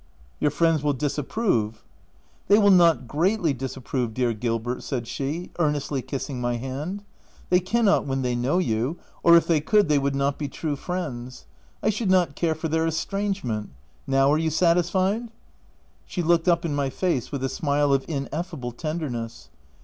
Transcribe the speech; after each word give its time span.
"Your 0.39 0.49
friends 0.49 0.81
will 0.81 0.93
disapprove." 0.93 1.83
"They 2.47 2.57
will 2.57 2.71
not 2.71 3.07
greatly 3.07 3.53
disapprove, 3.53 4.15
dear 4.15 4.33
Gil 4.33 4.55
OF 4.55 4.65
WILDFELL 4.65 4.73
HALL. 4.73 4.81
3 4.81 4.81
33 4.81 4.99
bert," 4.99 5.05
said 5.05 5.07
she, 5.45 5.51
earnestly 5.59 6.01
kissing 6.01 6.41
my 6.41 6.57
hand— 6.57 7.03
"they 7.51 7.59
cannot, 7.59 8.07
when 8.07 8.23
they 8.23 8.35
know 8.35 8.57
you— 8.57 8.97
or 9.23 9.37
if 9.37 9.45
they 9.45 9.61
could, 9.61 9.89
they 9.89 9.99
would 9.99 10.15
not 10.15 10.39
be 10.39 10.47
true 10.47 10.75
friends; 10.75 11.45
I 11.83 11.91
should 11.91 12.09
not 12.09 12.35
care 12.35 12.55
for 12.55 12.67
their 12.67 12.87
estrangement.— 12.87 13.69
Now 14.07 14.31
are 14.33 14.39
you 14.39 14.49
satisfied?" 14.49 15.29
She 16.07 16.23
looked 16.23 16.47
up 16.47 16.65
in 16.65 16.73
my 16.73 16.89
face 16.89 17.31
with 17.31 17.43
a 17.43 17.47
smile 17.47 17.93
of 17.93 18.03
ineffable 18.07 18.71
tenderness. 18.71 19.49